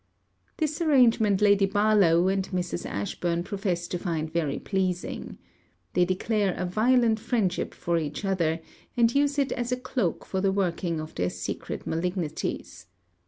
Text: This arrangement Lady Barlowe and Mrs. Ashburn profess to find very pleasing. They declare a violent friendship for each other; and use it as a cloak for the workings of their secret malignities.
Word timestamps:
This 0.57 0.81
arrangement 0.81 1.41
Lady 1.43 1.67
Barlowe 1.67 2.27
and 2.27 2.43
Mrs. 2.49 2.87
Ashburn 2.89 3.43
profess 3.43 3.87
to 3.89 3.99
find 3.99 4.33
very 4.33 4.57
pleasing. 4.57 5.37
They 5.93 6.05
declare 6.05 6.55
a 6.55 6.65
violent 6.65 7.19
friendship 7.19 7.75
for 7.75 7.99
each 7.99 8.25
other; 8.25 8.61
and 8.97 9.13
use 9.13 9.37
it 9.37 9.51
as 9.51 9.71
a 9.71 9.77
cloak 9.77 10.25
for 10.25 10.41
the 10.41 10.51
workings 10.51 11.01
of 11.01 11.13
their 11.13 11.29
secret 11.29 11.85
malignities. 11.85 12.87